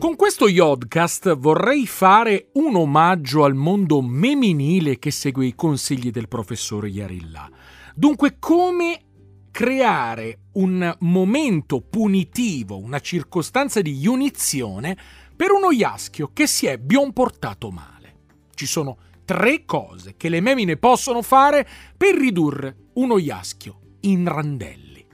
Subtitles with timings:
[0.00, 6.26] Con questo Yodcast vorrei fare un omaggio al mondo meminile che segue i consigli del
[6.26, 7.50] professore Yarilla.
[7.94, 9.02] Dunque, come
[9.50, 14.96] creare un momento punitivo, una circostanza di iunizione
[15.36, 18.14] per uno iaschio che si è bionportato male.
[18.54, 25.04] Ci sono tre cose che le memine possono fare per ridurre uno iaschio in randelli.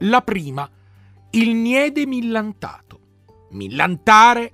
[0.00, 0.70] La prima,
[1.30, 2.85] il niede millantato
[3.50, 4.52] millantare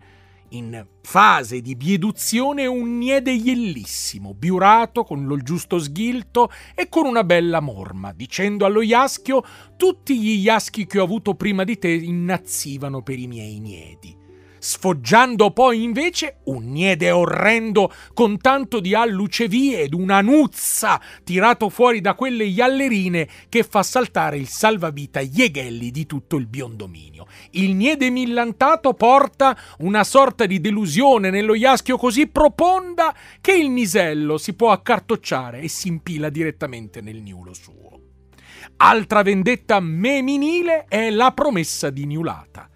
[0.50, 7.24] in fase di bieduzione un niede iellissimo, biurato con lo giusto sghilto e con una
[7.24, 9.42] bella morma, dicendo allo iaschio
[9.76, 14.21] tutti gli iaschi che ho avuto prima di te innazzivano per i miei niedi
[14.64, 21.68] sfoggiando poi invece un niede orrendo con tanto di alluce vie ed una nuzza tirato
[21.68, 27.26] fuori da quelle iallerine che fa saltare il salvavita Ieghelli di tutto il biondominio.
[27.50, 34.38] Il niede millantato porta una sorta di delusione nello iaschio così profonda che il nisello
[34.38, 38.00] si può accartocciare e si impila direttamente nel niulo suo.
[38.76, 42.70] Altra vendetta meminile è la promessa di Niulata.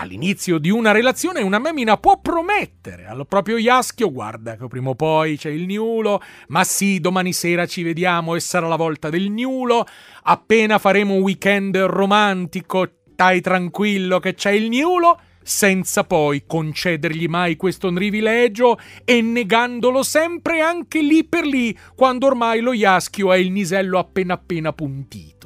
[0.00, 4.94] All'inizio di una relazione una memina può promettere al proprio iaschio guarda che prima o
[4.94, 9.28] poi c'è il niulo, ma sì, domani sera ci vediamo e sarà la volta del
[9.28, 9.84] niulo,
[10.22, 17.56] appena faremo un weekend romantico, stai tranquillo che c'è il niulo, senza poi concedergli mai
[17.56, 23.50] questo privilegio e negandolo sempre anche lì per lì, quando ormai lo iaschio è il
[23.50, 25.37] nisello appena appena puntito.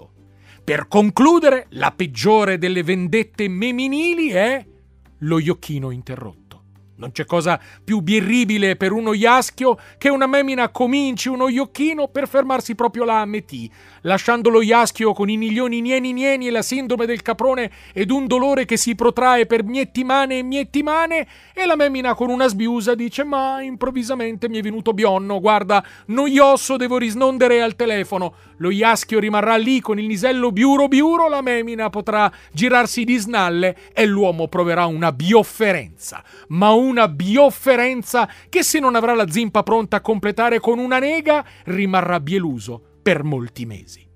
[0.64, 4.64] Per concludere, la peggiore delle vendette meminili è
[5.18, 6.51] lo iocchino interrotto.
[7.02, 12.28] Non c'è cosa più birribile per uno iaschio che una memina cominci uno iocchino per
[12.28, 13.68] fermarsi proprio là a metì,
[14.02, 18.28] lasciando lo iaschio con i milioni nieni nieni e la sindrome del caprone ed un
[18.28, 23.24] dolore che si protrae per miettimane e miettimane e la memina con una sbiusa dice
[23.24, 28.34] ma improvvisamente mi è venuto bionno, guarda, noioso devo risnondere al telefono.
[28.58, 33.76] Lo iaschio rimarrà lì con il nisello biuro biuro, la memina potrà girarsi di snalle
[33.92, 39.96] e l'uomo proverà una biofferenza, ma una biofferenza che se non avrà la zimpa pronta
[39.96, 44.10] a completare con una nega rimarrà bieluso per molti mesi.